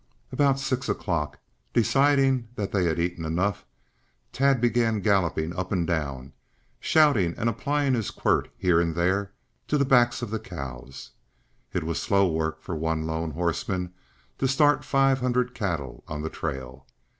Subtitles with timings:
[0.31, 1.37] About six o'clock,
[1.73, 3.65] deciding that they had eaten enough,
[4.33, 6.33] Tad began galloping up and down,
[6.79, 9.31] shouting and applying his quirt here and there
[9.67, 11.11] to the backs of the cows.
[11.71, 13.93] It was slow work for one lone horseman
[14.39, 16.87] to start five hundred cattle on the trail.